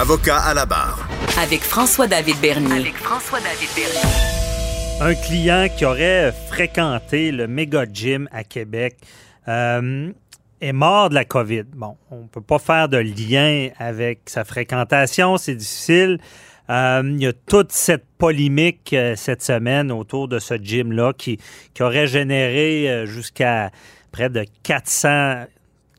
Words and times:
Avocat 0.00 0.38
à 0.38 0.54
la 0.54 0.64
barre. 0.64 1.06
Avec 1.38 1.60
François-David 1.60 2.40
Bernier. 2.40 2.72
avec 2.72 2.94
François-David 2.94 3.68
Bernier. 3.76 4.98
Un 4.98 5.14
client 5.14 5.66
qui 5.76 5.84
aurait 5.84 6.32
fréquenté 6.48 7.30
le 7.30 7.46
méga 7.46 7.84
gym 7.84 8.26
à 8.32 8.42
Québec 8.42 8.96
euh, 9.46 10.10
est 10.62 10.72
mort 10.72 11.10
de 11.10 11.14
la 11.16 11.26
COVID. 11.26 11.64
Bon, 11.76 11.98
on 12.10 12.22
ne 12.22 12.28
peut 12.28 12.40
pas 12.40 12.58
faire 12.58 12.88
de 12.88 12.96
lien 12.96 13.68
avec 13.78 14.20
sa 14.24 14.44
fréquentation, 14.44 15.36
c'est 15.36 15.54
difficile. 15.54 16.18
Euh, 16.70 17.02
il 17.04 17.22
y 17.22 17.26
a 17.26 17.34
toute 17.34 17.70
cette 17.70 18.06
polémique 18.16 18.94
euh, 18.94 19.16
cette 19.16 19.42
semaine 19.42 19.92
autour 19.92 20.28
de 20.28 20.38
ce 20.38 20.54
gym-là 20.54 21.12
qui, 21.12 21.38
qui 21.74 21.82
aurait 21.82 22.06
généré 22.06 23.04
jusqu'à 23.04 23.70
près 24.12 24.30
de 24.30 24.46
400 24.62 25.44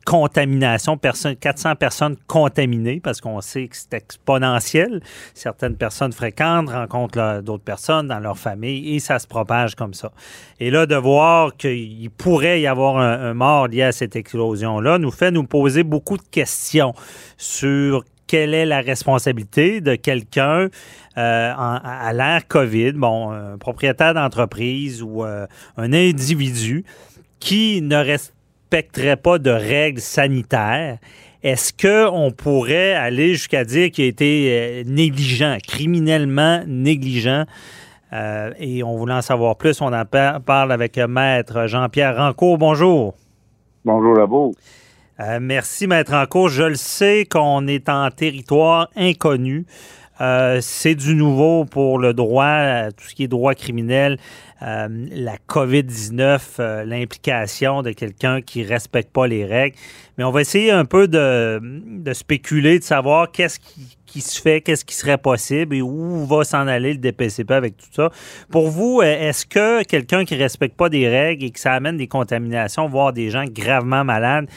contaminations, 0.05 0.97
personnes, 0.97 1.35
400 1.35 1.75
personnes 1.75 2.15
contaminées, 2.27 2.99
parce 2.99 3.21
qu'on 3.21 3.41
sait 3.41 3.67
que 3.67 3.75
c'est 3.75 3.93
exponentiel. 3.93 5.01
Certaines 5.33 5.75
personnes 5.75 6.11
fréquentent, 6.11 6.69
rencontrent 6.69 7.41
d'autres 7.41 7.63
personnes 7.63 8.07
dans 8.07 8.19
leur 8.19 8.37
famille 8.37 8.95
et 8.95 8.99
ça 8.99 9.19
se 9.19 9.27
propage 9.27 9.75
comme 9.75 9.93
ça. 9.93 10.11
Et 10.59 10.71
là, 10.71 10.85
de 10.85 10.95
voir 10.95 11.55
qu'il 11.55 12.09
pourrait 12.11 12.61
y 12.61 12.67
avoir 12.67 12.97
un, 12.97 13.33
mort 13.33 13.67
lié 13.67 13.83
à 13.83 13.91
cette 13.91 14.15
explosion-là 14.15 14.97
nous 14.97 15.11
fait 15.11 15.31
nous 15.31 15.43
poser 15.43 15.83
beaucoup 15.83 16.17
de 16.17 16.23
questions 16.31 16.93
sur 17.37 18.03
quelle 18.27 18.53
est 18.53 18.65
la 18.65 18.81
responsabilité 18.81 19.81
de 19.81 19.95
quelqu'un 19.95 20.69
euh, 21.17 21.53
à 21.57 22.13
l'ère 22.13 22.47
COVID, 22.47 22.93
bon, 22.93 23.31
un 23.31 23.57
propriétaire 23.57 24.13
d'entreprise 24.13 25.03
ou 25.03 25.25
euh, 25.25 25.47
un 25.75 25.91
individu 25.91 26.85
qui 27.39 27.81
ne 27.81 27.97
respecterait 28.71 29.17
pas 29.17 29.37
de 29.37 29.49
règles 29.49 29.99
sanitaires. 29.99 30.97
Est-ce 31.43 31.73
qu'on 31.73 32.31
pourrait 32.31 32.93
aller 32.93 33.33
jusqu'à 33.33 33.65
dire 33.65 33.91
qu'il 33.91 34.05
a 34.05 34.07
été 34.07 34.47
euh, 34.49 34.83
négligent, 34.85 35.57
criminellement 35.67 36.61
négligent? 36.65 37.45
Euh, 38.13 38.51
et 38.59 38.81
on 38.83 38.95
voulait 38.95 39.15
en 39.15 39.21
savoir 39.21 39.57
plus. 39.57 39.81
On 39.81 39.91
en 39.91 40.05
par- 40.05 40.39
parle 40.41 40.71
avec 40.71 40.97
Maître 40.97 41.67
Jean-Pierre 41.67 42.15
Rancourt. 42.15 42.57
Bonjour. 42.57 43.13
Bonjour 43.83 44.19
à 44.19 44.25
vous. 44.25 44.53
Euh, 45.19 45.39
merci, 45.41 45.87
Maître 45.87 46.13
Anco. 46.13 46.47
Je 46.47 46.63
le 46.63 46.75
sais 46.75 47.25
qu'on 47.29 47.67
est 47.67 47.89
en 47.89 48.09
territoire 48.09 48.87
inconnu. 48.95 49.65
Euh, 50.21 50.59
c'est 50.61 50.93
du 50.93 51.15
nouveau 51.15 51.65
pour 51.65 51.97
le 51.97 52.13
droit, 52.13 52.91
tout 52.95 53.07
ce 53.07 53.15
qui 53.15 53.23
est 53.23 53.27
droit 53.27 53.55
criminel, 53.55 54.19
euh, 54.61 54.87
la 55.11 55.37
COVID-19, 55.47 56.39
euh, 56.59 56.85
l'implication 56.85 57.81
de 57.81 57.91
quelqu'un 57.91 58.41
qui 58.41 58.61
ne 58.61 58.67
respecte 58.67 59.11
pas 59.11 59.25
les 59.25 59.45
règles. 59.45 59.75
Mais 60.17 60.23
on 60.23 60.29
va 60.29 60.41
essayer 60.41 60.69
un 60.69 60.85
peu 60.85 61.07
de, 61.07 61.59
spéculer, 62.13 62.77
de 62.77 62.83
savoir 62.83 63.31
qu'est-ce 63.31 63.59
qui, 63.59 63.97
qui 64.05 64.21
se 64.21 64.39
fait, 64.39 64.61
qu'est-ce 64.61 64.85
qui 64.85 64.93
serait 64.93 65.17
possible 65.17 65.75
et 65.75 65.81
où 65.81 66.23
va 66.27 66.43
s'en 66.43 66.67
aller 66.67 66.93
le 66.93 66.99
DPCP 66.99 67.51
avec 67.51 67.77
tout 67.77 67.89
ça. 67.91 68.11
Pour 68.51 68.69
vous, 68.69 69.01
est-ce 69.01 69.47
que 69.47 69.83
quelqu'un 69.83 70.23
qui 70.23 70.35
ne 70.35 70.39
respecte 70.39 70.77
pas 70.77 70.89
des 70.89 71.09
règles 71.09 71.45
et 71.45 71.49
que 71.49 71.59
ça 71.59 71.73
amène 71.73 71.97
des 71.97 72.07
contaminations, 72.07 72.87
voire 72.87 73.11
des 73.11 73.31
gens 73.31 73.45
gravement 73.45 74.03
malades, 74.03 74.47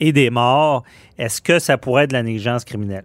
et 0.00 0.12
des 0.12 0.30
morts, 0.30 0.82
est-ce 1.18 1.42
que 1.42 1.58
ça 1.58 1.76
pourrait 1.76 2.04
être 2.04 2.10
de 2.10 2.14
la 2.14 2.22
négligence 2.22 2.64
criminelle? 2.64 3.04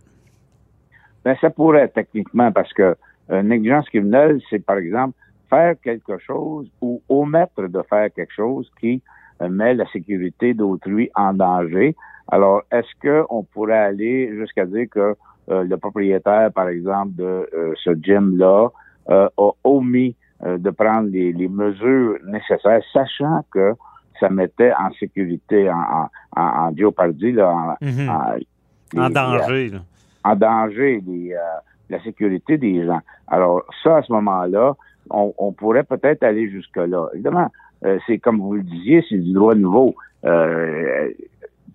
Ben, 1.26 1.36
ça 1.42 1.50
pourrait 1.50 1.88
techniquement 1.90 2.52
parce 2.52 2.72
que 2.74 2.96
euh, 3.32 3.42
négligence 3.44 3.88
criminelle, 3.90 4.40
c'est 4.50 4.64
par 4.66 4.78
exemple 4.78 5.14
faire 5.50 5.76
quelque 5.82 6.18
chose 6.20 6.70
ou 6.82 7.02
omettre 7.10 7.68
de 7.68 7.82
faire 7.90 8.12
quelque 8.14 8.34
chose 8.34 8.70
qui 8.80 9.02
euh, 9.42 9.50
met 9.50 9.74
la 9.74 9.86
sécurité 9.92 10.54
d'autrui 10.54 11.10
en 11.16 11.34
danger. 11.34 11.96
Alors, 12.30 12.64
est-ce 12.72 12.88
que 13.02 13.24
on 13.30 13.44
pourrait 13.44 13.78
aller 13.78 14.30
jusqu'à 14.38 14.66
dire 14.66 14.88
que 14.92 15.16
euh, 15.50 15.64
le 15.64 15.78
propriétaire, 15.78 16.52
par 16.52 16.68
exemple, 16.70 17.16
de 17.16 17.24
euh, 17.54 17.74
ce 17.84 17.92
gym-là 18.02 18.70
a 19.10 19.30
omis 19.64 20.16
de 20.46 20.70
prendre 20.70 21.08
les, 21.10 21.32
les 21.32 21.48
mesures 21.48 22.18
nécessaires, 22.26 22.82
sachant 22.92 23.44
que 23.52 23.74
ça 24.20 24.30
mettait 24.30 24.74
en 24.78 24.92
sécurité, 25.00 25.70
en, 25.72 26.10
en, 26.36 26.42
en, 26.42 26.72
là, 26.76 27.50
en, 27.50 27.76
Mhm. 27.86 28.10
en- 28.10 29.10
danger. 29.10 29.70
là. 29.70 29.80
En 30.28 30.36
danger 30.36 31.02
les, 31.08 31.34
euh, 31.34 31.60
la 31.90 32.02
sécurité 32.04 32.58
des 32.58 32.86
gens. 32.86 33.00
Alors, 33.28 33.64
ça, 33.84 33.98
à 33.98 34.02
ce 34.04 34.12
moment-là, 34.14 34.76
on, 35.10 35.54
pourrait 35.54 35.86
peut-être 35.86 36.24
aller 36.24 36.50
jusque-là. 36.50 37.08
Évidemment, 37.14 37.50
euh, 37.86 37.98
c'est 38.06 38.18
comme 38.18 38.40
vous 38.40 38.56
le 38.56 38.64
disiez, 38.64 39.06
c'est 39.08 39.18
du 39.18 39.32
droit 39.32 39.56
nouveau. 39.56 39.96
Euh, 40.26 41.10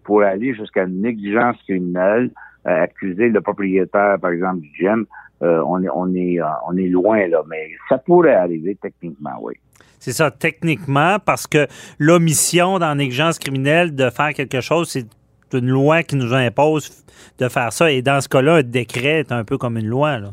pour 0.04 0.22
aller 0.22 0.52
jusqu'à 0.54 0.82
une 0.82 1.00
négligence 1.00 1.56
criminelle, 1.62 2.30
accuser 2.64 3.28
le 3.28 3.40
propriétaire, 3.40 4.18
par 4.20 4.32
exemple, 4.32 4.60
du 4.60 4.70
gym, 4.74 5.06
on 5.40 5.82
est 5.82 5.88
on 5.88 6.14
est 6.14 6.38
on 6.68 6.76
est 6.76 6.88
loin 6.88 7.26
là, 7.28 7.42
mais 7.48 7.70
ça 7.88 7.98
pourrait 7.98 8.34
arriver 8.34 8.76
techniquement, 8.80 9.38
oui. 9.40 9.54
C'est 9.98 10.12
ça, 10.12 10.30
techniquement, 10.32 11.18
parce 11.24 11.46
que 11.46 11.68
l'omission 11.98 12.80
dans 12.80 12.88
la 12.88 12.94
négligence 12.96 13.38
criminelle 13.38 13.94
de 13.94 14.10
faire 14.10 14.34
quelque 14.34 14.60
chose, 14.60 14.90
c'est 14.90 15.06
une 15.54 15.68
loi 15.68 16.02
qui 16.02 16.16
nous 16.16 16.32
impose 16.34 16.90
de 17.38 17.48
faire 17.48 17.72
ça. 17.72 17.90
Et 17.90 18.02
dans 18.02 18.20
ce 18.20 18.28
cas-là, 18.28 18.56
un 18.56 18.62
décret 18.62 19.20
est 19.20 19.32
un 19.32 19.44
peu 19.44 19.58
comme 19.58 19.76
une 19.78 19.86
loi. 19.88 20.18
Là. 20.18 20.28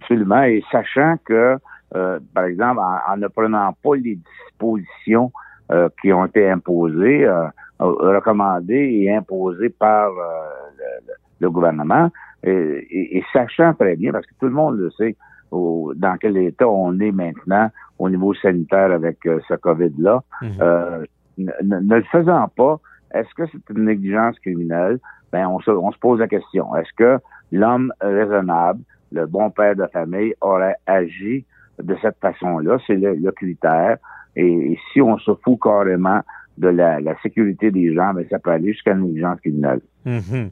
Absolument. 0.00 0.42
Et 0.42 0.62
sachant 0.70 1.16
que, 1.24 1.56
euh, 1.94 2.18
par 2.34 2.44
exemple, 2.44 2.80
en, 2.80 3.12
en 3.12 3.16
ne 3.16 3.28
prenant 3.28 3.72
pas 3.82 3.94
les 3.96 4.18
dispositions 4.50 5.32
euh, 5.72 5.88
qui 6.02 6.12
ont 6.12 6.26
été 6.26 6.50
imposées, 6.50 7.24
euh, 7.24 7.46
recommandées 7.80 9.00
et 9.02 9.14
imposées 9.14 9.70
par 9.70 10.08
euh, 10.10 11.10
le, 11.40 11.50
gouvernement, 11.50 12.10
et, 12.42 12.50
et- 12.50 13.18
et 13.18 13.24
sachant 13.32 13.74
très 13.74 13.96
bien, 13.96 14.12
parce 14.12 14.26
que 14.26 14.34
tout 14.40 14.46
le 14.46 14.52
monde 14.52 14.76
le 14.78 14.90
sait, 14.92 15.16
au- 15.50 15.92
dans 15.94 16.16
quel 16.18 16.36
état 16.36 16.68
on 16.68 16.98
est 17.00 17.12
maintenant 17.12 17.70
au 17.98 18.10
niveau 18.10 18.34
sanitaire 18.34 18.92
avec 18.92 19.24
euh, 19.26 19.40
ce 19.48 19.54
COVID-là, 19.54 20.22
Mhm. 20.42 20.50
euh, 20.60 21.04
ne, 21.38 21.52
ne- 21.62 21.80
ne 21.80 21.94
le 21.96 22.02
faisant 22.12 22.48
pas, 22.56 22.78
est-ce 23.14 23.32
que 23.34 23.44
c'est 23.50 23.74
une 23.74 23.84
négligence 23.84 24.38
criminelle? 24.40 24.98
Ben, 25.32 25.46
on 25.48 25.60
se, 25.60 25.70
on 25.70 25.90
se 25.92 25.98
pose 25.98 26.20
la 26.20 26.28
question. 26.28 26.74
Est-ce 26.76 26.92
que 26.96 27.18
l'homme 27.52 27.92
raisonnable, 28.00 28.80
le 29.12 29.26
bon 29.26 29.50
père 29.50 29.76
de 29.76 29.86
famille, 29.92 30.34
aurait 30.40 30.76
agi 30.86 31.44
de 31.82 31.96
cette 32.02 32.18
façon-là? 32.20 32.78
C'est 32.86 32.96
le, 32.96 33.14
le 33.14 33.32
critère. 33.32 33.96
Et, 34.36 34.46
et 34.72 34.78
si 34.92 35.00
on 35.00 35.16
se 35.18 35.30
fout 35.42 35.58
carrément 35.62 36.20
de 36.58 36.68
la, 36.68 37.00
la 37.00 37.20
sécurité 37.20 37.70
des 37.72 37.92
gens, 37.94 38.14
ben, 38.14 38.24
ça 38.30 38.38
peut 38.38 38.50
aller 38.50 38.72
jusqu'à 38.72 38.92
une 38.92 39.02
négligence 39.02 39.40
criminelle. 39.40 39.80
Mhm. 40.04 40.50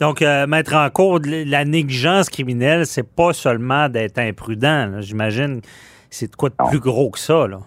Donc, 0.00 0.22
euh, 0.22 0.46
mettre 0.46 0.74
en 0.74 0.88
cours 0.90 1.20
de 1.20 1.48
la 1.48 1.64
négligence 1.64 2.28
criminelle, 2.28 2.86
c'est 2.86 3.08
pas 3.08 3.32
seulement 3.32 3.88
d'être 3.88 4.18
imprudent. 4.18 5.00
J'imagine 5.00 5.60
c'est 6.10 6.30
de 6.30 6.36
quoi 6.36 6.48
de 6.48 6.54
Non. 6.58 6.68
plus 6.70 6.80
gros 6.80 7.10
que 7.10 7.18
ça. 7.18 7.46
Là. 7.46 7.58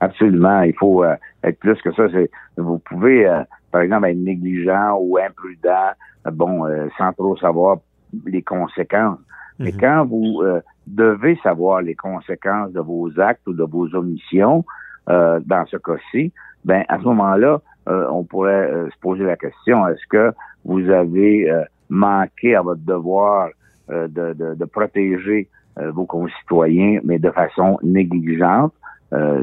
Absolument. 0.00 0.62
Il 0.62 0.74
faut 0.74 1.04
euh, 1.04 1.16
être 1.42 1.58
plus 1.58 1.80
que 1.82 1.92
ça. 1.92 2.08
C'est, 2.10 2.30
vous 2.56 2.78
pouvez, 2.78 3.26
euh, 3.26 3.42
par 3.70 3.80
exemple, 3.80 4.06
être 4.08 4.18
négligent 4.18 4.96
ou 5.00 5.18
imprudent, 5.18 5.92
euh, 6.26 6.30
bon, 6.30 6.66
euh, 6.66 6.88
sans 6.98 7.12
trop 7.12 7.36
savoir 7.36 7.78
les 8.26 8.42
conséquences. 8.42 9.18
Mais 9.58 9.72
Mhm. 9.72 9.80
quand 9.80 10.04
vous 10.06 10.42
euh, 10.42 10.60
devez 10.86 11.36
savoir 11.42 11.80
les 11.82 11.94
conséquences 11.94 12.72
de 12.72 12.80
vos 12.80 13.18
actes 13.18 13.46
ou 13.46 13.54
de 13.54 13.64
vos 13.64 13.94
omissions, 13.94 14.64
euh, 15.08 15.40
dans 15.46 15.64
ce 15.66 15.76
cas-ci, 15.78 16.32
ben 16.64 16.84
à 16.88 16.98
ce 16.98 17.04
moment-là, 17.04 17.60
euh, 17.88 18.06
on 18.10 18.24
pourrait 18.24 18.70
se 18.92 18.98
poser 19.00 19.24
la 19.24 19.36
question 19.36 19.86
est-ce 19.88 20.04
que 20.10 20.32
vous 20.64 20.90
avez 20.90 21.50
euh, 21.50 21.62
manqué 21.88 22.54
à 22.56 22.62
votre 22.62 22.82
devoir 22.82 23.48
euh, 23.90 24.08
de, 24.08 24.32
de, 24.34 24.54
de 24.54 24.64
protéger 24.64 25.48
euh, 25.78 25.90
vos 25.92 26.04
concitoyens, 26.06 27.00
mais 27.04 27.18
de 27.18 27.30
façon 27.30 27.78
négligente? 27.82 28.74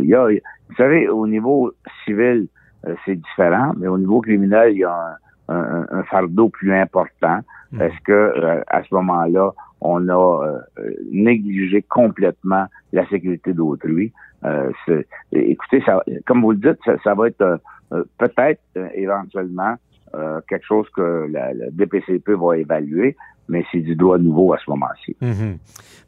Il 0.01 0.07
y 0.09 0.15
a, 0.15 0.27
vous 0.27 0.75
savez, 0.77 1.07
au 1.07 1.25
niveau 1.27 1.71
civil, 2.03 2.47
euh, 2.87 2.95
c'est 3.05 3.15
différent, 3.15 3.73
mais 3.77 3.87
au 3.87 3.97
niveau 3.97 4.21
criminel, 4.21 4.73
il 4.73 4.79
y 4.79 4.83
a 4.83 5.17
un, 5.49 5.55
un- 5.55 5.87
un 5.91 6.03
fardeau 6.03 6.49
plus 6.49 6.73
important. 6.73 7.39
Mhm. 7.71 7.81
Est-ce 7.81 7.99
que 8.03 8.11
euh, 8.11 8.61
à 8.67 8.83
ce 8.83 8.93
moment-là, 8.95 9.51
on 9.81 10.07
a 10.09 10.45
euh, 10.47 10.91
négligé 11.11 11.81
complètement 11.83 12.65
la 12.91 13.05
sécurité 13.07 13.53
d'autrui? 13.53 14.11
Euh, 14.45 14.71
écoutez, 15.31 15.81
ça, 15.85 16.03
comme 16.25 16.41
vous 16.41 16.51
le 16.51 16.57
dites, 16.57 16.79
ça, 16.85 16.95
ça 17.03 17.13
va 17.13 17.27
être 17.27 17.41
euh, 17.41 17.57
euh, 17.93 18.03
peut-être 18.17 18.61
euh, 18.77 18.87
éventuellement 18.93 19.75
euh, 20.15 20.41
quelque 20.47 20.65
chose 20.65 20.87
que 20.95 21.27
la, 21.31 21.53
DPCP 21.71 22.33
va 22.33 22.57
évaluer, 22.57 23.15
mais 23.49 23.65
c'est 23.71 23.79
du 23.79 23.95
droit 23.95 24.17
nouveau 24.17 24.53
à 24.53 24.57
ce 24.63 24.69
moment-ci. 24.69 25.15
Mhm. 25.21 25.57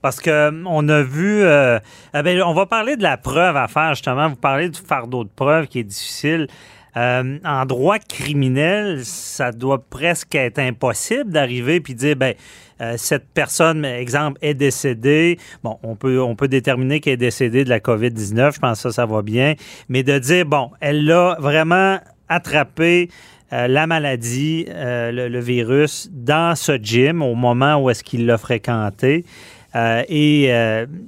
Parce 0.01 0.21
que 0.21 0.51
on 0.65 0.87
a 0.89 1.01
vu, 1.01 1.41
euh, 1.41 1.79
eh 2.13 2.21
ben, 2.21 2.41
on 2.43 2.53
va 2.53 2.67
parler 2.67 2.95
de 2.95 3.03
la 3.03 3.17
preuve 3.17 3.57
à 3.57 3.67
faire 3.67 3.95
justement. 3.95 4.29
Vous 4.29 4.35
parlez 4.35 4.69
du 4.69 4.79
fardeau 4.79 5.23
de 5.23 5.29
preuve 5.35 5.67
qui 5.67 5.79
est 5.79 5.83
difficile. 5.83 6.47
Euh, 6.97 7.39
en 7.43 7.65
droit 7.65 7.99
criminel, 7.99 9.03
ça 9.03 9.51
doit 9.51 9.83
presque 9.89 10.35
être 10.35 10.59
impossible 10.59 11.29
d'arriver 11.31 11.81
puis 11.81 11.93
dire 11.93 12.15
ben 12.15 12.35
euh, 12.81 12.93
cette 12.97 13.27
personne, 13.33 13.83
exemple, 13.83 14.37
est 14.41 14.53
décédée. 14.53 15.37
Bon, 15.63 15.77
on 15.83 15.95
peut 15.95 16.21
on 16.21 16.35
peut 16.35 16.47
déterminer 16.47 16.99
qu'elle 16.99 17.13
est 17.13 17.17
décédée 17.17 17.63
de 17.63 17.69
la 17.69 17.79
COVID-19. 17.79 18.53
Je 18.53 18.59
pense 18.59 18.83
que 18.83 18.89
ça, 18.89 18.91
ça 18.91 19.05
va 19.05 19.23
bien. 19.23 19.55
Mais 19.89 20.03
de 20.03 20.19
dire 20.19 20.45
bon, 20.45 20.71
elle 20.79 21.05
l'a 21.05 21.35
vraiment 21.39 21.97
attrapé 22.29 23.09
euh, 23.53 23.67
la 23.67 23.85
maladie, 23.85 24.65
euh, 24.69 25.11
le, 25.11 25.39
virus, 25.39 26.09
dans 26.11 26.55
ce 26.55 26.77
gym 26.81 27.21
au 27.21 27.35
moment 27.35 27.75
où 27.77 27.89
est-ce 27.89 28.03
qu'il 28.03 28.25
l'a 28.25 28.37
fréquenté. 28.37 29.23
Euh, 29.75 30.03
et 30.07 30.49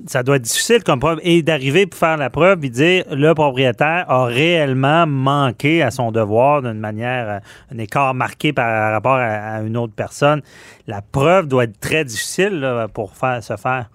ça 0.07 0.23
doit 0.23 0.35
être 0.35 0.41
difficile 0.41 0.83
comme 0.83 0.99
preuve. 0.99 1.19
Et 1.23 1.41
d'arriver 1.41 1.87
pour 1.87 1.97
faire 1.97 2.17
la 2.17 2.29
preuve 2.29 2.63
et 2.65 2.69
dire 2.69 3.05
le 3.11 3.33
propriétaire 3.33 4.05
a 4.09 4.25
réellement 4.25 5.07
manqué 5.07 5.81
à 5.81 5.89
son 5.89 6.11
devoir 6.11 6.61
d'une 6.61 6.79
manière, 6.79 7.39
un 7.73 7.77
écart 7.77 8.13
marqué 8.13 8.51
par 8.51 8.91
rapport 8.91 9.15
à, 9.15 9.61
une 9.61 9.77
autre 9.77 9.93
personne. 9.95 10.41
La 10.85 11.01
preuve 11.01 11.47
doit 11.47 11.63
être 11.63 11.79
très 11.79 12.03
difficile 12.03 12.87
pour 12.93 13.15
faire, 13.15 13.41
se 13.41 13.55
faire. 13.55 13.89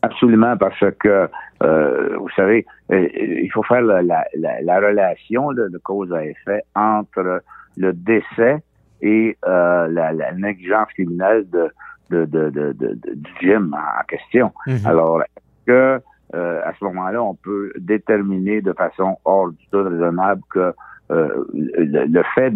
Absolument, 0.00 0.56
parce 0.56 0.82
que 0.98 1.28
euh, 1.62 2.16
vous 2.18 2.30
savez, 2.36 2.66
euh, 2.92 3.08
il 3.14 3.50
faut 3.52 3.62
faire 3.62 3.82
la, 3.82 4.02
la, 4.02 4.24
la 4.62 4.80
relation 4.80 5.50
là, 5.50 5.68
de 5.68 5.78
cause 5.78 6.12
à 6.12 6.24
effet 6.24 6.62
entre 6.74 7.42
le 7.76 7.92
décès 7.92 8.62
et 9.02 9.36
euh, 9.46 9.88
la, 9.88 10.12
la, 10.12 10.32
négligence 10.32 10.88
criminelle 10.94 11.48
de, 11.50 11.70
de, 12.10 12.24
de, 12.24 12.50
de, 12.50 12.94
du 12.94 13.30
gym 13.40 13.74
en 13.74 14.04
question. 14.06 14.52
Mm-hmm. 14.66 14.86
Alors, 14.86 15.22
est-ce 15.22 15.66
que 15.66 16.00
euh, 16.34 16.60
à 16.64 16.72
ce 16.78 16.84
moment-là, 16.84 17.22
on 17.22 17.34
peut 17.34 17.72
déterminer 17.78 18.60
de 18.60 18.72
façon 18.72 19.16
hors 19.24 19.50
du 19.50 19.66
tout 19.70 19.82
raisonnable 19.82 20.42
que 20.50 20.74
euh, 21.10 21.44
le, 21.54 22.04
le, 22.04 22.22
fait 22.34 22.52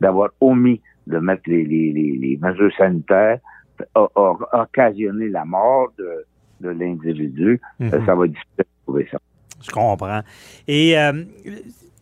d'avoir 0.00 0.28
omis 0.40 0.80
de 1.06 1.18
mettre 1.18 1.42
les, 1.46 1.64
les, 1.64 1.92
les, 1.92 2.12
les 2.18 2.38
mesures 2.40 2.72
sanitaires 2.76 3.38
a, 3.94 4.06
a, 4.14 4.60
occasionné 4.62 5.28
la 5.28 5.44
mort 5.44 5.88
de 5.98 6.26
de 6.60 6.70
l'individu, 6.70 7.60
mm 7.78 7.88
-hmm. 7.88 8.06
ça 8.06 8.14
va 8.14 8.24
être 8.24 8.32
difficile 8.32 8.58
de 8.58 8.64
trouver 8.84 9.08
ça. 9.10 9.18
Je 9.66 9.70
comprends. 9.70 10.22
Et 10.68 10.98
euh, 10.98 11.24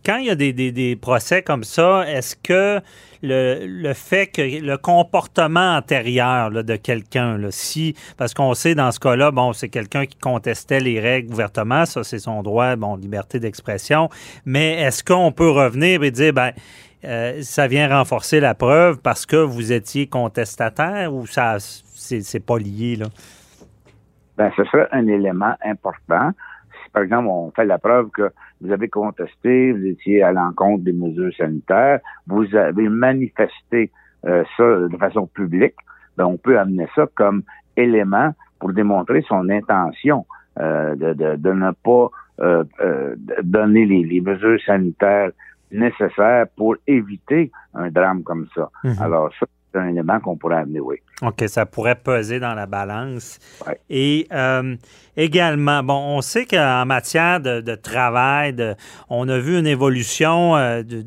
quand 0.05 0.17
il 0.17 0.27
y 0.27 0.31
a 0.31 0.35
des, 0.35 0.53
des, 0.53 0.73
des 0.73 0.97
procès 0.97 1.43
comme 1.43 1.65
ça, 1.65 2.05
est-ce 2.09 2.35
que 2.37 2.81
le, 3.23 3.65
le, 3.67 3.95
fait 3.95 4.27
que 4.27 4.43
le 4.43 4.77
comportement 4.77 5.77
antérieur 5.77 6.51
là, 6.51 6.63
de 6.65 6.77
quelqu'un, 6.77 7.39
si, 7.51 7.95
parce 8.17 8.35
qu'on 8.35 8.55
sait 8.55 8.75
dans 8.75 8.91
ce 8.91 8.99
cas-là, 8.99 9.31
bon, 9.31 9.53
c'est 9.53 9.69
quelqu'un 9.69 10.07
qui 10.07 10.19
contestait 10.19 10.81
les 10.81 10.99
règles 10.99 11.33
ouvertement, 11.33 11.87
ça 11.87 12.03
c'est 12.03 12.19
son 12.19 12.43
droit, 12.43 12.75
bon, 12.75 12.97
liberté 12.97 13.39
d'expression, 13.39 14.09
mais 14.45 14.81
est-ce 14.81 15.05
qu'on 15.05 15.31
peut 15.31 15.51
revenir 15.51 16.03
et 16.03 16.11
dire, 16.11 16.33
ben, 16.33 16.51
euh, 17.05 17.41
ça 17.43 17.69
vient 17.69 17.89
renforcer 17.89 18.41
la 18.41 18.55
preuve 18.55 18.99
parce 18.99 19.25
que 19.25 19.37
vous 19.37 19.71
étiez 19.73 20.09
contestataire 20.09 21.15
ou 21.15 21.27
ça, 21.27 21.59
c'est 21.61 22.45
pas 22.45 22.59
lié, 22.59 22.97
là? 22.97 23.07
Ben, 24.37 24.51
ce 24.57 24.65
serait 24.65 24.89
un 24.93 25.07
élément 25.07 25.55
important. 25.65 26.31
Si, 26.71 26.91
par 26.93 27.03
exemple, 27.03 27.29
on 27.29 27.51
fait 27.51 27.65
la 27.65 27.79
preuve 27.79 28.11
que 28.11 28.31
vous 28.61 28.73
avez 28.73 28.89
contesté, 28.89 29.73
vous 29.73 29.87
étiez 29.87 30.23
à 30.23 30.33
l'encontre 30.33 30.85
des 30.85 30.93
mesures 30.93 31.35
sanitaires, 31.37 32.01
vous 32.27 32.55
avez 32.55 32.89
manifesté 32.89 33.91
euh, 34.27 34.45
ça 34.57 34.65
de 34.89 34.97
façon 34.97 35.27
publique, 35.27 35.75
ben, 36.17 36.25
on 36.27 36.37
peut 36.37 36.59
amener 36.59 36.89
ça 36.95 37.07
comme 37.15 37.43
élément 37.77 38.33
pour 38.59 38.73
démontrer 38.73 39.23
son 39.23 39.49
intention 39.49 40.25
euh, 40.61 40.95
de, 40.95 41.15
de, 41.15 41.37
de, 41.37 41.53
ne 41.53 41.73
pas 41.73 42.09
euh, 42.41 42.65
euh 42.81 43.17
donner 43.43 43.87
les, 43.87 44.05
les, 44.05 44.21
mesures 44.21 44.61
sanitaires 44.65 45.31
nécessaires 45.71 46.47
pour 46.57 46.77
éviter 46.87 47.51
un 47.75 47.91
drame 47.91 48.23
comme 48.23 48.47
ça. 48.55 48.71
-hmm. 48.85 49.03
Alors, 49.03 49.31
ça, 49.39 49.47
un 49.79 49.89
élément 49.89 50.21
qu'on 50.21 50.37
pourrait 50.37 50.57
amener, 50.57 50.81
oui. 50.81 50.97
OK, 51.23 51.45
ça 51.47 51.67
pourrait 51.67 51.95
peser 51.95 52.41
dans 52.41 52.55
la 52.55 52.67
balance. 52.67 53.39
Ouais. 53.67 53.79
Et 53.91 54.27
euh, 54.33 54.77
également, 55.17 55.83
bon, 55.83 56.17
on 56.17 56.21
sait 56.21 56.47
qu'en 56.47 56.85
matière 56.85 57.41
de, 57.41 57.61
de 57.61 57.75
travail, 57.75 58.53
de, 58.53 58.75
on 59.09 59.29
a 59.29 59.39
vu 59.39 59.59
une 59.59 59.67
évolution 59.67 60.57
euh, 60.57 60.83
de, 60.83 61.05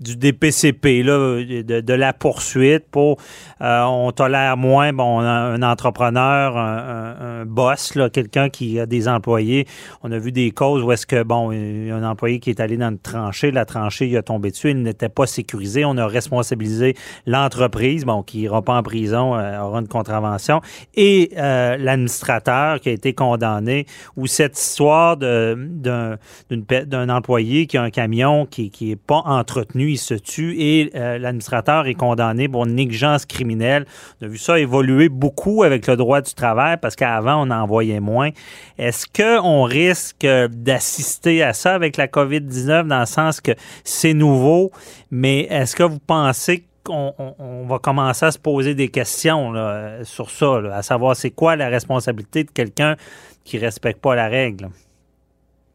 du 0.00 0.16
DPCP, 0.16 1.02
là, 1.02 1.42
de, 1.42 1.92
la 1.94 2.12
poursuite 2.12 2.84
pour 2.90 3.18
euh, 3.62 3.82
on 3.84 4.12
tolère 4.12 4.56
moins 4.56 4.92
bon 4.92 5.20
un, 5.20 5.62
entrepreneur, 5.62 6.56
un, 6.56 7.40
un, 7.40 7.46
boss, 7.46 7.94
quelqu'un 8.12 8.50
qui 8.50 8.78
a 8.78 8.86
des 8.86 9.08
employés. 9.08 9.66
On 10.02 10.12
a 10.12 10.18
vu 10.18 10.32
des 10.32 10.50
causes 10.50 10.82
où 10.82 10.92
est-ce 10.92 11.06
que 11.06 11.22
bon, 11.22 11.50
un 11.50 12.04
employé 12.04 12.40
qui 12.40 12.50
est 12.50 12.60
allé 12.60 12.76
dans 12.76 12.90
une 12.90 12.98
tranchée, 12.98 13.50
la 13.50 13.64
tranchée 13.64 14.08
il 14.08 14.16
a 14.16 14.22
tombé 14.22 14.50
dessus, 14.50 14.70
il 14.70 14.82
n'était 14.82 15.08
pas 15.08 15.26
sécurisé. 15.26 15.84
On 15.84 15.96
a 15.96 16.06
responsabilisé 16.06 16.94
l'entreprise, 17.26 18.04
bon, 18.04 18.22
qui 18.22 18.40
ira 18.40 18.62
pas 18.62 18.76
en 18.76 18.82
prison, 18.82 19.34
euh, 19.34 19.60
aura 19.60 19.80
une 19.80 19.88
contravention, 19.88 20.60
et 20.94 21.30
euh, 21.36 21.76
l'administrateur 21.78 22.80
qui 22.80 22.90
a 22.90 22.92
été 22.92 23.14
condamné. 23.14 23.86
Ou 24.16 24.26
cette 24.26 24.58
histoire 24.58 25.16
d'un 25.16 26.18
employé 27.08 27.66
qui 27.66 27.76
a 27.76 27.82
un 27.82 27.90
camion 27.90 28.46
qui 28.46 28.70
qui 28.70 28.90
est 28.92 28.96
pas 28.96 29.22
entretenu 29.24 29.85
il 29.92 29.98
se 29.98 30.14
tue 30.14 30.54
et 30.58 30.90
euh, 30.94 31.18
l'administrateur 31.18 31.86
est 31.86 31.94
condamné 31.94 32.48
pour 32.48 32.66
négligence 32.66 33.26
criminelle. 33.26 33.86
On 34.20 34.26
a 34.26 34.28
vu 34.28 34.38
ça 34.38 34.58
évoluer 34.58 35.08
beaucoup 35.08 35.62
avec 35.62 35.86
le 35.86 35.96
droit 35.96 36.20
du 36.20 36.34
travail 36.34 36.76
parce 36.80 36.96
qu'avant, 36.96 37.46
on 37.46 37.50
en 37.50 37.66
voyait 37.66 38.00
moins. 38.00 38.30
Est-ce 38.78 39.06
qu'on 39.06 39.62
risque 39.62 40.26
d'assister 40.26 41.42
à 41.42 41.52
ça 41.52 41.74
avec 41.74 41.96
la 41.96 42.06
COVID-19 42.06 42.86
dans 42.86 43.00
le 43.00 43.06
sens 43.06 43.40
que 43.40 43.52
c'est 43.84 44.14
nouveau, 44.14 44.70
mais 45.10 45.40
est-ce 45.50 45.76
que 45.76 45.82
vous 45.82 45.98
pensez 45.98 46.64
qu'on 46.84 47.12
on, 47.18 47.34
on 47.38 47.66
va 47.66 47.78
commencer 47.78 48.26
à 48.26 48.30
se 48.30 48.38
poser 48.38 48.74
des 48.74 48.88
questions 48.88 49.52
sur 50.02 50.30
ça, 50.30 50.60
à 50.72 50.82
savoir 50.82 51.16
c'est 51.16 51.30
quoi 51.30 51.56
la 51.56 51.68
responsabilité 51.68 52.44
de 52.44 52.50
quelqu'un 52.50 52.96
qui 53.44 53.58
respecte 53.58 54.00
pas 54.00 54.14
la 54.14 54.28
règle? 54.28 54.68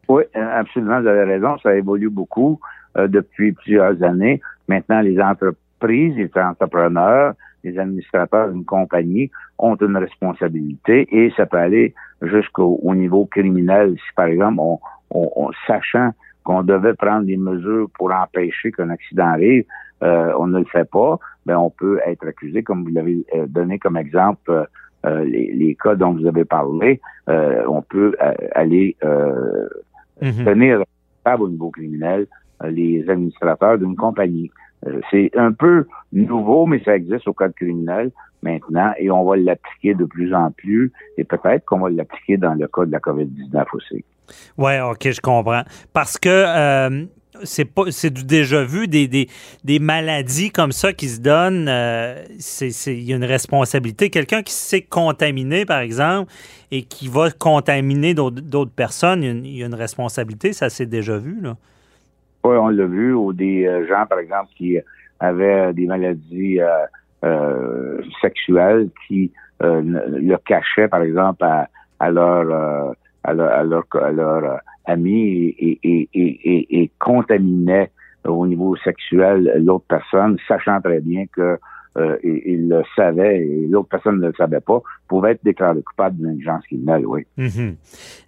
Oui, 0.08 0.24
absolument, 0.34 1.00
vous 1.00 1.08
avez 1.08 1.24
raison, 1.24 1.56
ça 1.62 1.74
évolue 1.74 2.10
beaucoup 2.10 2.60
euh, 2.96 3.08
depuis 3.08 3.52
plusieurs 3.52 4.02
années. 4.02 4.40
Maintenant, 4.68 5.00
les 5.00 5.20
entreprises, 5.20 6.16
les 6.16 6.30
entrepreneurs, 6.34 7.34
les 7.64 7.78
administrateurs 7.78 8.50
d'une 8.50 8.64
compagnie 8.64 9.30
ont 9.58 9.76
une 9.76 9.96
responsabilité 9.96 11.06
et 11.10 11.32
ça 11.36 11.46
peut 11.46 11.58
aller 11.58 11.94
jusqu'au 12.22 12.80
niveau 12.94 13.26
criminel. 13.26 13.94
Si, 13.96 14.14
par 14.16 14.26
exemple, 14.26 14.58
on, 14.60 14.78
on, 15.10 15.30
on 15.36 15.50
sachant 15.66 16.10
qu'on 16.44 16.62
devait 16.62 16.94
prendre 16.94 17.26
des 17.26 17.36
mesures 17.36 17.88
pour 17.96 18.12
empêcher 18.12 18.72
qu'un 18.72 18.90
accident 18.90 19.28
arrive, 19.28 19.64
euh, 20.02 20.32
on 20.38 20.48
ne 20.48 20.58
le 20.58 20.64
fait 20.64 20.88
pas, 20.90 21.18
ben 21.46 21.56
on 21.56 21.70
peut 21.70 22.00
être 22.04 22.26
accusé, 22.26 22.62
comme 22.62 22.82
vous 22.82 22.90
l'avez 22.90 23.24
euh, 23.34 23.46
donné 23.46 23.78
comme 23.78 23.96
exemple, 23.96 24.66
euh, 25.06 25.24
les, 25.24 25.52
les, 25.52 25.76
cas 25.76 25.94
dont 25.94 26.12
vous 26.12 26.26
avez 26.26 26.44
parlé, 26.44 27.00
euh, 27.28 27.64
on 27.68 27.82
peut 27.82 28.14
euh, 28.20 28.34
aller 28.54 28.96
mm 29.02 30.28
-hmm. 30.28 30.44
tenir 30.44 30.78
responsable 30.78 31.42
au 31.44 31.48
niveau 31.48 31.70
criminel 31.70 32.26
les 32.70 33.08
administrateurs 33.08 33.78
d'une 33.78 33.96
compagnie. 33.96 34.50
Euh, 34.86 35.00
c'est 35.10 35.30
un 35.36 35.52
peu 35.52 35.86
nouveau, 36.12 36.66
mais 36.66 36.82
ça 36.84 36.96
existe 36.96 37.28
au 37.28 37.32
code 37.32 37.54
criminel 37.54 38.10
maintenant 38.42 38.92
et 38.98 39.10
on 39.10 39.24
va 39.24 39.36
l'appliquer 39.36 39.94
de 39.94 40.04
plus 40.04 40.34
en 40.34 40.50
plus 40.50 40.92
et 41.16 41.24
peut-être 41.24 41.64
qu'on 41.64 41.78
va 41.78 41.90
l'appliquer 41.90 42.36
dans 42.36 42.54
le 42.54 42.66
cas 42.66 42.84
de 42.84 42.90
la 42.90 42.98
COVID-19 42.98 43.64
aussi. 43.74 44.04
Oui, 44.58 44.72
OK, 44.80 45.10
je 45.10 45.20
comprends. 45.20 45.62
Parce 45.92 46.18
que 46.18 46.28
euh, 46.28 47.04
c'est 47.44 47.64
pas 47.64 47.84
c'est 47.90 48.10
du 48.10 48.24
déjà 48.24 48.64
vu 48.64 48.88
des, 48.88 49.08
des, 49.08 49.28
des, 49.64 49.78
maladies 49.78 50.50
comme 50.50 50.72
ça 50.72 50.92
qui 50.92 51.08
se 51.08 51.20
donnent 51.20 51.68
euh, 51.68 52.24
il 52.60 53.02
y 53.02 53.12
a 53.12 53.16
une 53.16 53.24
responsabilité 53.24 54.10
quelqu'un 54.10 54.42
qui 54.42 54.52
s'est 54.52 54.82
contaminé 54.82 55.64
par 55.64 55.80
exemple 55.80 56.30
et 56.70 56.82
qui 56.82 57.08
va 57.08 57.30
contaminer 57.30 58.14
d'autres 58.14 58.70
personnes 58.70 59.22
il 59.22 59.26
y, 59.26 59.28
a 59.28 59.32
une, 59.32 59.46
il 59.46 59.56
y, 59.56 59.62
a 59.62 59.66
une, 59.66 59.74
responsabilité 59.74 60.52
ça 60.52 60.68
c'est 60.70 60.86
déjà 60.86 61.16
vu 61.16 61.40
là 61.40 61.56
on 62.50 62.68
l'a 62.68 62.86
vu, 62.86 63.14
ou 63.14 63.32
des 63.32 63.86
gens, 63.88 64.06
par 64.06 64.18
exemple, 64.18 64.50
qui 64.56 64.78
avaient 65.22 65.72
des 65.72 65.86
maladies 65.86 66.60
euh, 66.60 66.86
euh, 67.24 68.02
sexuelles 68.20 68.88
qui 69.06 69.30
euh, 69.62 69.80
le 69.84 70.36
cachaient, 70.38 70.88
par 70.88 71.02
exemple, 71.02 71.44
à, 71.44 71.68
à 72.00 72.10
leur, 72.10 72.94
à 73.22 73.30
à 73.30 73.62
leur, 73.62 73.84
à 73.94 74.10
leur 74.10 74.60
ami 74.86 75.54
et, 75.58 75.78
et, 75.84 76.08
et, 76.12 76.82
et, 76.82 76.90
contaminaient 76.98 77.92
au 78.24 78.46
niveau 78.46 78.74
sexuel 78.76 79.62
l'autre 79.64 79.84
personne, 79.88 80.36
sachant 80.48 80.80
très 80.80 81.00
bien 81.00 81.26
que 81.32 81.58
euh, 81.98 82.16
et 82.22 82.52
il 82.52 82.68
le 82.68 82.82
savait 82.96 83.40
et 83.40 83.66
l'autre 83.66 83.88
personne 83.90 84.18
ne 84.18 84.28
le 84.28 84.34
savait 84.34 84.60
pas, 84.60 84.80
pouvait 85.08 85.32
être 85.32 85.44
déclaré 85.44 85.82
coupable 85.82 86.16
d'une 86.16 86.28
négligence 86.28 86.64
criminelle, 86.64 87.06
oui. 87.06 87.26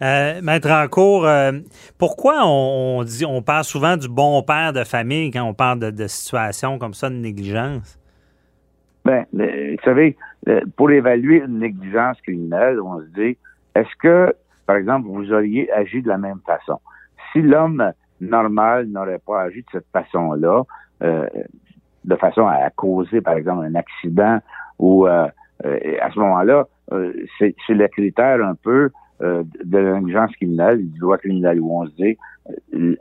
Euh, 0.03 0.41
Maître 0.43 0.69
Rancourt, 0.69 1.27
euh, 1.27 1.53
pourquoi 1.99 2.47
on, 2.47 3.03
dit 3.05 3.25
on 3.25 3.41
parle 3.43 3.65
souvent 3.65 3.97
du 3.97 4.09
bon 4.09 4.43
père 4.43 4.73
de 4.73 4.85
famille 4.85 5.31
quand 5.31 5.45
on 5.45 5.55
parle 5.55 5.79
de, 5.79 5.91
de 5.91 6.07
situations 6.07 6.79
comme 6.79 6.95
ça 6.95 7.09
de 7.09 7.15
négligence? 7.15 7.99
Ben, 9.05 9.25
vous 9.33 9.85
savez, 9.85 10.17
pour 10.77 10.91
évaluer 10.91 11.43
une 11.47 11.59
négligence 11.59 12.21
criminelle, 12.23 12.81
on 12.81 13.01
se 13.01 13.07
dit, 13.15 13.37
est-ce 13.75 13.97
que, 14.01 14.35
par 14.67 14.77
exemple, 14.77 15.09
vous 15.09 15.33
auriez 15.33 15.71
agi 15.73 16.03
de 16.03 16.09
la 16.09 16.19
même 16.19 16.41
façon? 16.47 16.81
Si 17.33 17.43
l'homme 17.43 17.93
normal 18.21 18.87
n'aurait 18.87 19.21
pas 19.25 19.43
agi 19.43 19.61
de 19.61 19.67
cette 19.73 19.87
façon-là, 19.93 20.63
euh, 21.03 21.27
de 22.05 22.17
façon 22.17 22.47
à 22.47 22.71
causer, 22.71 23.21
par 23.21 23.35
exemple, 23.35 23.65
un 23.65 23.75
accident 23.75 24.39
ou 24.79 25.07
euh, 25.07 25.27
euh, 25.65 25.79
à 26.01 26.11
ce 26.11 26.19
moment-là, 26.19 26.67
c'est 27.39 27.55
le 27.69 27.89
critère 27.89 28.45
un 28.45 28.55
peu 28.55 28.91
de 29.21 29.79
l'ingérence 29.79 30.33
criminelle, 30.33 30.87
du 30.91 30.99
droit 30.99 31.17
criminel 31.17 31.59
où 31.61 31.81
on 31.81 31.87
se 31.87 31.93
dit 31.93 32.19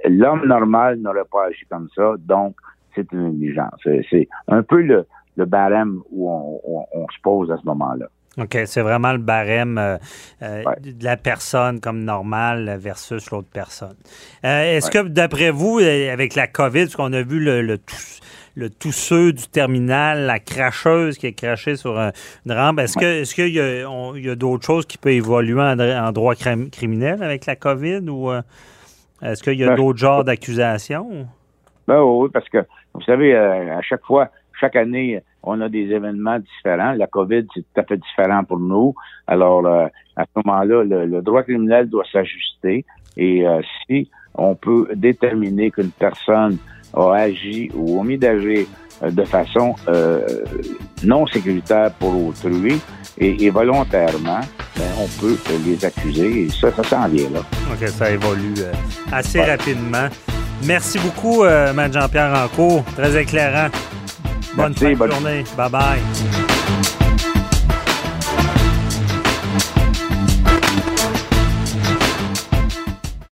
l'homme 0.06 0.46
normal 0.46 0.98
n'aurait 0.98 1.26
pas 1.30 1.48
agi 1.48 1.66
comme 1.70 1.90
ça, 1.94 2.14
donc 2.20 2.56
c'est 2.96 3.12
une 3.12 3.32
négligence. 3.32 3.76
C'est 4.10 4.30
un 4.48 4.64
peu 4.64 4.82
le, 4.82 5.06
le 5.36 5.46
barème 5.46 6.00
où 6.12 6.30
on 6.30 7.08
se 7.10 7.22
pose 7.22 7.52
à 7.52 7.58
ce 7.58 7.66
moment-là. 7.66 8.08
OK, 8.40 8.58
c'est 8.66 8.82
vraiment 8.82 9.12
le 9.12 9.20
barème 9.20 9.78
euh, 9.78 9.98
euh, 10.42 10.64
de 10.80 11.04
la 11.04 11.18
personne 11.18 11.80
comme 11.80 12.04
normale 12.04 12.78
versus 12.80 13.30
l'autre 13.30 13.50
personne. 13.54 13.96
Euh, 14.44 14.76
est-ce 14.76 14.90
que, 14.90 15.08
d'après 15.08 15.52
vous, 15.52 15.78
avec 15.78 16.34
la 16.34 16.48
COVID, 16.48 16.86
parce 16.86 16.96
qu'on 16.96 17.14
a 17.14 17.22
vu 17.22 17.40
le, 17.40 17.62
le, 17.62 17.78
le 18.56 18.70
tousseux 18.72 19.34
du 19.34 19.48
terminal, 19.48 20.26
la 20.26 20.40
cracheuse 20.40 21.20
qui 21.20 21.28
est 21.28 21.34
crachée 21.34 21.76
sur 21.76 21.96
une 22.00 22.52
rampe, 22.52 22.80
est-ce 22.80 22.98
que 22.98 23.22
est-ce 23.22 23.36
qu'il 23.36 23.54
y 23.54 24.30
a, 24.30 24.36
d'autres 24.36 24.66
choses 24.66 24.88
qui 24.88 24.98
peuvent 24.98 25.14
évoluer 25.14 25.62
en, 25.62 26.12
droit 26.12 26.34
criminel 26.34 27.22
avec 27.22 27.46
la 27.46 27.56
COVID 27.56 28.10
ou 28.10 28.32
est-ce 29.22 29.44
qu'il 29.44 29.60
y 29.60 29.64
a 29.64 29.70
ben, 29.70 29.76
d'autres 29.76 30.00
genres 30.00 30.24
d'accusations? 30.24 31.28
Ben 31.88 32.02
oui, 32.02 32.30
parce 32.34 32.50
que, 32.50 32.66
vous 32.96 33.02
savez, 33.02 33.36
à 33.36 33.82
chaque 33.84 34.04
fois, 34.04 34.30
chaque 34.60 34.76
année, 34.76 35.22
on 35.44 35.60
a 35.62 35.70
des 35.70 35.92
événements 35.92 36.40
différents. 36.40 36.94
La 36.94 37.08
COVID, 37.08 37.46
c'est 37.54 37.62
tout 37.62 37.82
à 37.82 37.84
fait 37.84 37.98
différent 37.98 38.44
pour 38.44 38.60
nous. 38.60 38.96
Alors, 39.28 39.66
euh, 39.66 39.88
à 40.16 40.24
ce 40.24 40.42
moment-là, 40.44 40.84
le, 40.84 41.22
droit 41.22 41.44
criminel 41.44 41.90
doit 41.90 42.06
s'ajuster. 42.12 42.86
Et 43.18 43.46
euh, 43.48 43.62
si 43.86 44.10
on 44.36 44.56
peut 44.56 44.88
déterminer 44.96 45.70
qu'une 45.70 45.92
personne 45.92 46.58
a 46.94 47.14
agi 47.14 47.70
ou 47.76 48.00
omis 48.00 48.18
d'agir 48.18 48.66
euh, 49.04 49.12
de 49.12 49.24
façon 49.24 49.76
non 51.04 51.28
sécuritaire 51.28 51.92
pour 52.00 52.28
autrui 52.28 52.80
et, 53.18 53.50
volontairement, 53.50 54.40
ben, 54.78 54.90
on 55.00 55.22
peut 55.22 55.38
les 55.66 55.84
accuser 55.86 56.46
et 56.46 56.50
ça, 56.50 56.72
ça 56.72 56.84
s'en 56.84 57.08
vient 57.10 57.30
là. 57.30 57.42
OK, 57.72 57.88
ça 57.88 58.12
évolue 58.12 58.56
assez 59.12 59.42
rapidement. 59.42 60.08
Merci 60.66 60.98
beaucoup, 61.00 61.44
Mme 61.44 61.92
Jean-Pierre 61.92 62.34
Rancourt. 62.34 62.86
Très 62.96 63.22
éclairant. 63.22 63.68
Bonne, 64.56 64.74
Merci, 64.80 64.96
bonne 64.96 65.12
journée. 65.12 65.44
Bye 65.58 65.70
bye. 65.70 66.33